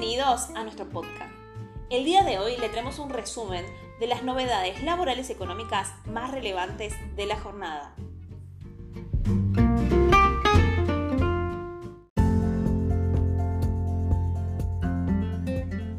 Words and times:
Bienvenidos 0.00 0.50
a 0.54 0.62
nuestro 0.62 0.88
podcast. 0.88 1.34
El 1.90 2.04
día 2.04 2.22
de 2.22 2.38
hoy 2.38 2.56
le 2.56 2.68
traemos 2.68 3.00
un 3.00 3.10
resumen 3.10 3.64
de 3.98 4.06
las 4.06 4.22
novedades 4.22 4.80
laborales 4.84 5.28
económicas 5.28 5.92
más 6.06 6.30
relevantes 6.30 6.94
de 7.16 7.26
la 7.26 7.36
jornada. 7.36 7.96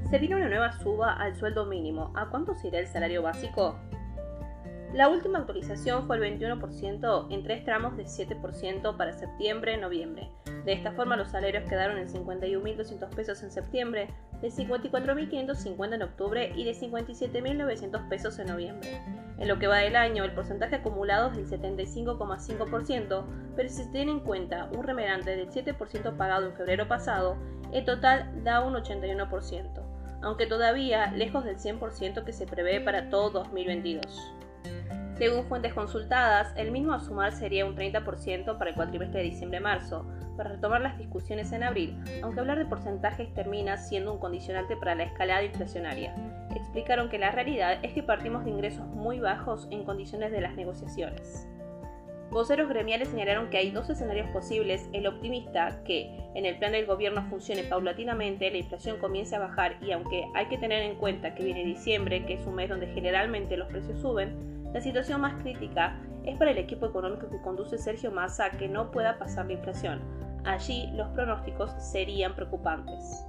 Se 0.09 0.18
viene 0.18 0.38
una 0.38 0.47
nueva 0.47 0.79
suba 0.79 1.11
al 1.16 1.36
sueldo 1.38 1.66
mínimo. 1.66 2.13
¿A 2.16 2.29
cuánto 2.29 2.55
se 2.55 2.70
irá 2.70 2.79
el 2.79 2.88
salario 2.88 3.21
básico? 3.21 3.77
La 4.93 5.07
última 5.07 5.37
actualización 5.37 6.07
fue 6.07 6.17
el 6.17 6.39
21% 6.39 7.27
en 7.29 7.43
tres 7.43 7.63
tramos 7.63 7.95
de 7.95 8.05
7% 8.05 8.97
para 8.97 9.13
septiembre-noviembre. 9.13 10.31
De 10.65 10.73
esta 10.73 10.93
forma 10.93 11.15
los 11.15 11.29
salarios 11.29 11.69
quedaron 11.69 12.00
en 12.00 12.07
51.200 12.07 13.07
pesos 13.09 13.43
en 13.43 13.51
septiembre, 13.51 14.09
de 14.41 14.50
54.550 14.50 15.93
en 15.93 16.01
octubre 16.01 16.51
y 16.55 16.64
de 16.65 16.71
57.900 16.71 18.09
pesos 18.09 18.39
en 18.39 18.47
noviembre. 18.47 19.00
En 19.37 19.47
lo 19.47 19.59
que 19.59 19.67
va 19.67 19.78
del 19.78 19.95
año, 19.95 20.23
el 20.23 20.33
porcentaje 20.33 20.78
acumulado 20.78 21.31
es 21.31 21.50
del 21.50 21.61
75,5%, 21.61 23.25
pero 23.56 23.69
si 23.69 23.83
se 23.83 23.92
tiene 23.92 24.11
en 24.11 24.19
cuenta 24.21 24.69
un 24.75 24.83
remerante 24.83 25.36
del 25.36 25.51
7% 25.51 26.17
pagado 26.17 26.47
en 26.47 26.56
febrero 26.56 26.87
pasado, 26.87 27.37
el 27.71 27.86
total 27.86 28.43
da 28.43 28.61
un 28.61 28.73
81%, 28.73 29.83
aunque 30.23 30.47
todavía 30.47 31.11
lejos 31.11 31.45
del 31.45 31.57
100% 31.57 32.23
que 32.23 32.33
se 32.33 32.47
prevé 32.47 32.81
para 32.81 33.11
todo 33.11 33.30
2022. 33.30 34.33
Según 35.19 35.44
fuentes 35.44 35.73
consultadas, 35.73 36.53
el 36.55 36.72
mismo 36.72 36.94
a 36.94 37.02
sumar 37.02 37.33
sería 37.33 37.66
un 37.66 37.75
30% 37.75 38.58
para 38.58 38.69
el 38.69 38.75
cuatrimestre 38.78 39.19
de 39.19 39.25
diciembre-marzo, 39.25 40.05
para 40.38 40.52
retomar 40.52 40.80
las 40.80 40.97
discusiones 40.97 41.52
en 41.52 41.64
abril, 41.64 41.94
aunque 42.23 42.39
hablar 42.39 42.58
de 42.58 42.64
porcentajes 42.64 43.34
termina 43.34 43.75
siendo 43.75 44.14
un 44.14 44.20
condicionante 44.20 44.78
para 44.78 44.95
la 44.95 45.03
escalada 45.03 45.44
inflacionaria. 45.44 46.16
Explicaron 46.56 47.09
que 47.09 47.20
la 47.20 47.31
realidad 47.31 47.80
es 47.84 47.92
que 47.92 48.02
partimos 48.02 48.45
de 48.45 48.52
ingresos 48.52 48.88
muy 48.88 49.20
bajos 49.20 49.67
en 49.72 49.84
condiciones 49.84 50.31
de 50.31 50.40
las 50.40 50.56
negociaciones. 50.56 51.45
Voceros 52.31 52.70
gremiales 52.70 53.09
señalaron 53.09 53.50
que 53.50 53.58
hay 53.58 53.72
dos 53.72 53.90
escenarios 53.90 54.30
posibles, 54.30 54.88
el 54.94 55.06
optimista, 55.06 55.81
que 55.84 56.16
en 56.34 56.45
el 56.45 56.58
plan 56.59 56.72
del 56.72 56.86
gobierno 56.86 57.25
funcione 57.30 57.64
paulatinamente, 57.64 58.52
la 58.52 58.59
inflación 58.59 59.00
comience 59.00 59.36
a 59.36 59.40
bajar 59.40 59.75
y 59.81 59.92
aunque 59.92 60.28
hay 60.34 60.45
que 60.45 60.58
tener 60.58 60.84
en 60.84 60.95
cuenta 60.95 61.36
que 61.36 61.44
viene 61.44 61.66
diciembre, 61.66 62.25
que 62.25 62.36
es 62.36 62.45
un 62.45 62.56
mes 62.56 62.70
donde 62.70 62.88
generalmente 62.88 63.58
los 63.58 63.67
precios 63.67 64.00
suben, 64.00 64.59
la 64.73 64.81
situación 64.81 65.22
más 65.22 65.42
crítica 65.42 66.00
es 66.23 66.38
para 66.38 66.52
el 66.52 66.58
equipo 66.58 66.86
económico 66.86 67.30
que 67.30 67.42
conduce 67.42 67.78
Sergio 67.78 68.12
Massa 68.12 68.52
que 68.52 68.67
no 68.67 68.92
pueda 68.92 69.17
pasar 69.17 69.48
la 69.48 69.53
inflación. 69.53 70.02
Allí 70.45 70.89
los 70.94 71.08
pronósticos 71.09 71.72
serían 71.80 72.36
preocupantes. 72.36 73.25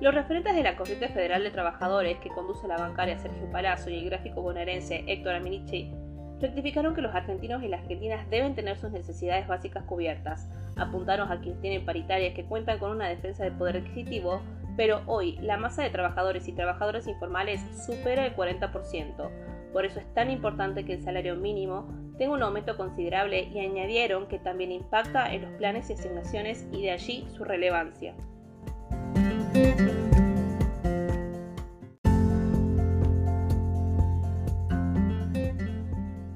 Los 0.00 0.14
referentes 0.14 0.54
de 0.54 0.62
la 0.62 0.76
Corriente 0.76 1.08
Federal 1.08 1.44
de 1.44 1.50
Trabajadores 1.50 2.18
que 2.18 2.30
conduce 2.30 2.66
la 2.66 2.78
bancaria 2.78 3.18
Sergio 3.18 3.50
Palazzo 3.50 3.90
y 3.90 3.98
el 3.98 4.06
gráfico 4.06 4.42
bonaerense 4.42 5.04
Héctor 5.06 5.36
Aminichi 5.36 5.92
rectificaron 6.40 6.94
que 6.94 7.00
los 7.00 7.14
argentinos 7.14 7.62
y 7.62 7.68
las 7.68 7.82
argentinas 7.82 8.28
deben 8.28 8.54
tener 8.54 8.76
sus 8.76 8.90
necesidades 8.90 9.46
básicas 9.46 9.84
cubiertas. 9.84 10.48
Apuntaron 10.76 11.30
a 11.30 11.40
quienes 11.40 11.60
tienen 11.60 11.84
paritarias 11.84 12.34
que 12.34 12.44
cuentan 12.44 12.78
con 12.78 12.90
una 12.90 13.08
defensa 13.08 13.44
del 13.44 13.54
poder 13.54 13.78
adquisitivo, 13.78 14.42
pero 14.76 15.02
hoy 15.06 15.38
la 15.40 15.56
masa 15.56 15.82
de 15.82 15.90
trabajadores 15.90 16.48
y 16.48 16.52
trabajadoras 16.52 17.06
informales 17.06 17.60
supera 17.86 18.26
el 18.26 18.34
40%, 18.34 19.30
por 19.74 19.84
eso 19.84 19.98
es 19.98 20.14
tan 20.14 20.30
importante 20.30 20.84
que 20.84 20.94
el 20.94 21.02
salario 21.02 21.34
mínimo 21.34 21.88
tenga 22.16 22.32
un 22.32 22.42
aumento 22.44 22.76
considerable 22.76 23.48
y 23.52 23.58
añadieron 23.58 24.28
que 24.28 24.38
también 24.38 24.70
impacta 24.70 25.34
en 25.34 25.42
los 25.42 25.50
planes 25.54 25.90
y 25.90 25.94
asignaciones 25.94 26.64
y 26.70 26.82
de 26.82 26.92
allí 26.92 27.26
su 27.36 27.42
relevancia. 27.42 28.14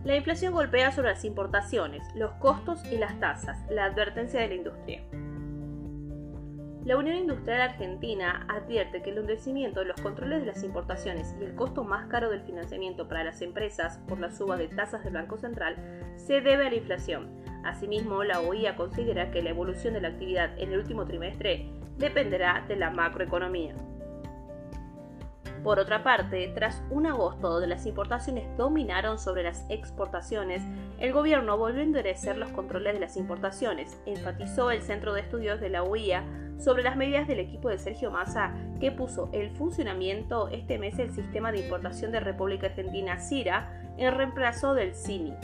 La 0.03 0.17
inflación 0.17 0.53
golpea 0.53 0.91
sobre 0.91 1.11
las 1.11 1.25
importaciones, 1.25 2.03
los 2.17 2.33
costos 2.41 2.85
y 2.91 2.99
las 2.99 3.21
tasas, 3.21 3.57
la 3.71 3.85
advertencia 3.85 4.41
de 4.41 4.49
la 4.49 4.55
industria. 4.55 5.03
La 6.85 6.97
Unión 6.97 7.17
Industrial 7.17 7.61
Argentina 7.61 8.47
advierte 8.49 9.03
que 9.03 9.11
el 9.11 9.19
endurecimiento 9.19 9.81
de 9.81 9.87
los 9.87 10.01
controles 10.01 10.41
de 10.41 10.47
las 10.47 10.63
importaciones 10.63 11.35
y 11.41 11.45
el 11.45 11.55
costo 11.55 11.85
más 11.85 12.07
caro 12.07 12.31
del 12.31 12.43
financiamiento 12.43 13.09
para 13.09 13.25
las 13.25 13.43
empresas 13.43 13.99
por 14.09 14.21
la 14.21 14.31
suba 14.31 14.57
de 14.57 14.69
tasas 14.69 15.05
del 15.05 15.15
Banco 15.15 15.37
Central 15.37 15.77
se 16.17 16.41
debe 16.41 16.67
a 16.67 16.71
la 16.71 16.77
inflación. 16.77 17.29
Asimismo, 17.65 18.23
la 18.25 18.41
OIA 18.41 18.77
considera 18.77 19.31
que 19.31 19.43
la 19.43 19.51
evolución 19.51 19.95
de 19.95 20.01
la 20.01 20.09
actividad 20.09 20.57
en 20.59 20.73
el 20.73 20.79
último 20.79 21.05
trimestre 21.05 21.69
dependerá 21.99 22.65
de 22.69 22.77
la 22.77 22.91
macroeconomía. 22.91 23.75
Por 25.65 25.81
otra 25.81 26.05
parte, 26.05 26.51
tras 26.55 26.83
un 26.89 27.07
agosto 27.07 27.51
donde 27.51 27.67
las 27.67 27.85
importaciones 27.85 28.49
dominaron 28.57 29.19
sobre 29.19 29.43
las 29.43 29.69
exportaciones, 29.69 30.63
el 31.01 31.13
gobierno 31.13 31.59
volvió 31.59 31.81
a 31.81 31.85
endurecer 31.85 32.39
los 32.39 32.51
controles 32.53 32.95
de 32.95 33.01
las 33.01 33.17
importaciones, 33.17 34.01
enfatizó 34.07 34.71
el 34.71 34.83
Centro 34.83 35.13
de 35.13 35.23
Estudios 35.23 35.61
de 35.61 35.71
la 35.71 35.83
OIA 35.83 36.25
sobre 36.59 36.83
las 36.83 36.97
medidas 36.97 37.27
del 37.29 37.41
equipo 37.41 37.69
de 37.69 37.79
Sergio 37.79 38.11
Massa 38.11 38.55
que 38.81 38.91
puso 38.91 39.29
el 39.33 39.51
funcionamiento 39.51 40.49
este 40.49 40.79
mes 40.79 40.99
el 40.99 41.11
sistema 41.13 41.53
de 41.53 41.61
importación 41.61 42.13
de 42.13 42.21
República 42.21 42.67
Argentina 42.67 43.19
CIRA 43.19 43.95
en 43.97 44.15
reemplazo 44.15 44.75
del 44.75 44.95
CINI. 44.95 45.35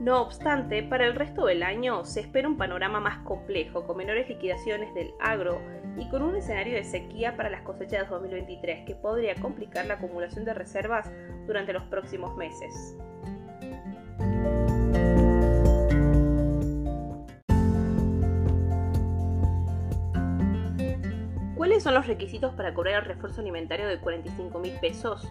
No 0.00 0.22
obstante, 0.22 0.84
para 0.84 1.06
el 1.06 1.16
resto 1.16 1.46
del 1.46 1.64
año 1.64 2.04
se 2.04 2.20
espera 2.20 2.46
un 2.46 2.56
panorama 2.56 3.00
más 3.00 3.18
complejo, 3.24 3.84
con 3.84 3.96
menores 3.96 4.28
liquidaciones 4.28 4.94
del 4.94 5.12
agro 5.18 5.60
y 5.96 6.08
con 6.08 6.22
un 6.22 6.36
escenario 6.36 6.74
de 6.74 6.84
sequía 6.84 7.36
para 7.36 7.50
las 7.50 7.62
cosechas 7.62 8.04
de 8.04 8.14
2023 8.14 8.86
que 8.86 8.94
podría 8.94 9.34
complicar 9.34 9.86
la 9.86 9.94
acumulación 9.94 10.44
de 10.44 10.54
reservas 10.54 11.10
durante 11.46 11.72
los 11.72 11.82
próximos 11.84 12.36
meses. 12.36 12.96
¿Cuáles 21.78 21.84
son 21.84 21.94
los 21.94 22.08
requisitos 22.08 22.54
para 22.54 22.74
cobrar 22.74 22.94
el 22.94 23.04
refuerzo 23.04 23.40
alimentario 23.40 23.86
de 23.86 24.00
45 24.00 24.58
mil 24.58 24.72
pesos? 24.80 25.28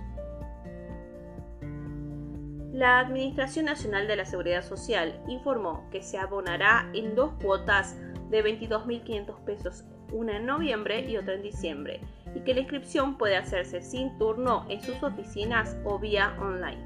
La 2.72 3.00
Administración 3.00 3.66
Nacional 3.66 4.08
de 4.08 4.16
la 4.16 4.24
Seguridad 4.24 4.64
Social 4.64 5.22
informó 5.28 5.90
que 5.92 6.02
se 6.02 6.18
abonará 6.18 6.90
en 6.94 7.16
dos 7.16 7.34
cuotas 7.44 7.98
de 8.30 8.46
22.500 8.46 9.44
pesos, 9.44 9.84
una 10.14 10.38
en 10.38 10.46
noviembre 10.46 11.02
y 11.02 11.18
otra 11.18 11.34
en 11.34 11.42
diciembre, 11.42 12.00
y 12.34 12.40
que 12.40 12.54
la 12.54 12.62
inscripción 12.62 13.18
puede 13.18 13.36
hacerse 13.36 13.82
sin 13.82 14.18
turno 14.18 14.66
en 14.70 14.82
sus 14.82 15.04
oficinas 15.04 15.76
o 15.84 16.00
vía 16.00 16.34
online. 16.40 16.82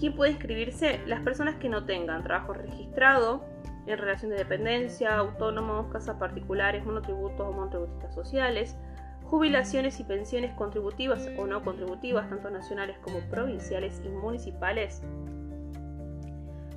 ¿Quién 0.00 0.16
puede 0.16 0.32
inscribirse? 0.32 1.00
Las 1.06 1.20
personas 1.20 1.54
que 1.60 1.68
no 1.68 1.84
tengan 1.84 2.24
trabajo 2.24 2.54
registrado, 2.54 3.44
en 3.92 3.98
relación 3.98 4.30
de 4.30 4.38
dependencia, 4.38 5.16
autónomos, 5.16 5.86
casas 5.92 6.16
particulares, 6.16 6.84
monotributos 6.84 7.40
o 7.40 7.52
monotributistas 7.52 8.14
sociales, 8.14 8.76
jubilaciones 9.24 10.00
y 10.00 10.04
pensiones 10.04 10.52
contributivas 10.54 11.28
o 11.38 11.46
no 11.46 11.62
contributivas, 11.62 12.28
tanto 12.28 12.50
nacionales 12.50 12.96
como 12.98 13.20
provinciales 13.30 14.00
y 14.04 14.08
municipales. 14.08 15.02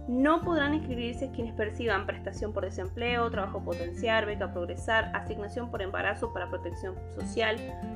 No 0.08 0.42
podrán 0.42 0.74
inscribirse 0.74 1.32
quienes 1.32 1.54
perciban 1.54 2.06
prestación 2.06 2.52
por 2.52 2.66
desempleo, 2.66 3.32
trabajo 3.32 3.64
potencial, 3.64 4.26
beca 4.26 4.52
progresar, 4.52 5.10
asignación 5.16 5.72
por 5.72 5.82
embarazo 5.82 6.34
para 6.34 6.50
protección 6.50 6.96
social, 7.16 7.56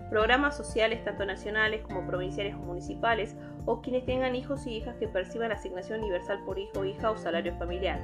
programas 0.10 0.56
sociales 0.56 1.04
tanto 1.04 1.26
nacionales 1.26 1.82
como 1.82 2.08
provinciales 2.08 2.56
o 2.56 2.60
municipales, 2.60 3.36
o 3.66 3.82
quienes 3.82 4.06
tengan 4.06 4.36
hijos 4.36 4.66
y 4.66 4.78
hijas 4.78 4.96
que 4.96 5.10
perciban 5.10 5.52
asignación 5.52 6.00
universal 6.00 6.40
por 6.46 6.58
hijo, 6.58 6.86
hija 6.86 7.12
o 7.12 7.18
salario 7.18 7.54
familiar. 7.58 8.00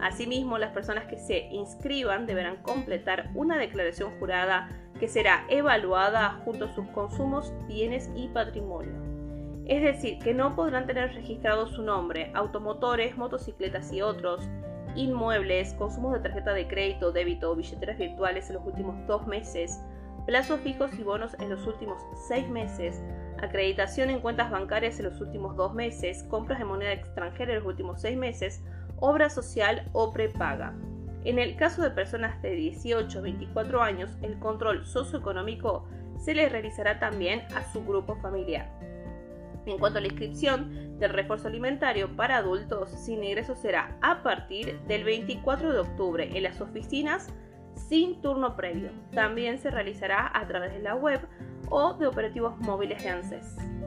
Asimismo, 0.00 0.58
las 0.58 0.72
personas 0.72 1.04
que 1.04 1.18
se 1.18 1.48
inscriban 1.50 2.26
deberán 2.26 2.62
completar 2.62 3.30
una 3.34 3.58
declaración 3.58 4.18
jurada 4.18 4.68
que 4.98 5.08
será 5.08 5.44
evaluada 5.48 6.40
junto 6.44 6.66
a 6.66 6.74
sus 6.74 6.86
consumos, 6.88 7.52
bienes 7.68 8.10
y 8.14 8.28
patrimonio. 8.28 8.92
Es 9.66 9.82
decir, 9.82 10.18
que 10.18 10.34
no 10.34 10.56
podrán 10.56 10.86
tener 10.86 11.14
registrado 11.14 11.68
su 11.68 11.82
nombre, 11.82 12.32
automotores, 12.34 13.16
motocicletas 13.16 13.92
y 13.92 14.02
otros, 14.02 14.48
inmuebles, 14.96 15.74
consumos 15.74 16.14
de 16.14 16.20
tarjeta 16.20 16.52
de 16.54 16.66
crédito, 16.66 17.12
débito 17.12 17.52
o 17.52 17.56
billeteras 17.56 17.98
virtuales 17.98 18.48
en 18.48 18.56
los 18.56 18.66
últimos 18.66 19.06
dos 19.06 19.26
meses, 19.26 19.80
plazos 20.26 20.60
fijos 20.60 20.92
y 20.98 21.02
bonos 21.02 21.34
en 21.38 21.50
los 21.50 21.66
últimos 21.66 22.02
seis 22.28 22.48
meses, 22.48 23.02
acreditación 23.40 24.10
en 24.10 24.20
cuentas 24.20 24.50
bancarias 24.50 24.98
en 24.98 25.06
los 25.06 25.20
últimos 25.20 25.56
dos 25.56 25.72
meses, 25.74 26.24
compras 26.24 26.58
de 26.58 26.64
moneda 26.64 26.92
extranjera 26.92 27.52
en 27.52 27.58
los 27.58 27.66
últimos 27.66 28.00
seis 28.00 28.16
meses, 28.16 28.62
obra 29.00 29.30
social 29.30 29.88
o 29.92 30.12
prepaga. 30.12 30.74
En 31.24 31.38
el 31.38 31.56
caso 31.56 31.82
de 31.82 31.90
personas 31.90 32.40
de 32.42 32.52
18 32.52 33.18
a 33.18 33.22
24 33.22 33.82
años, 33.82 34.16
el 34.22 34.38
control 34.38 34.86
socioeconómico 34.86 35.86
se 36.18 36.34
le 36.34 36.48
realizará 36.48 36.98
también 36.98 37.42
a 37.54 37.70
su 37.72 37.84
grupo 37.84 38.16
familiar. 38.16 38.70
En 39.66 39.78
cuanto 39.78 39.98
a 39.98 40.00
la 40.00 40.08
inscripción 40.08 40.98
del 40.98 41.12
refuerzo 41.12 41.48
alimentario 41.48 42.14
para 42.16 42.38
adultos 42.38 42.90
sin 42.90 43.22
ingresos 43.22 43.58
será 43.58 43.96
a 44.00 44.22
partir 44.22 44.80
del 44.82 45.04
24 45.04 45.72
de 45.72 45.80
octubre 45.80 46.30
en 46.34 46.42
las 46.42 46.60
oficinas 46.60 47.28
sin 47.74 48.20
turno 48.22 48.56
previo. 48.56 48.90
También 49.12 49.58
se 49.58 49.70
realizará 49.70 50.30
a 50.34 50.46
través 50.46 50.72
de 50.72 50.80
la 50.80 50.94
web 50.94 51.20
o 51.68 51.94
de 51.94 52.06
operativos 52.06 52.58
móviles 52.58 53.02
de 53.02 53.10
ANSES. 53.10 53.79